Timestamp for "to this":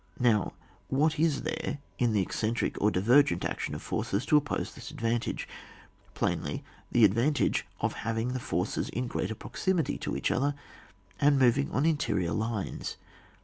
4.69-4.89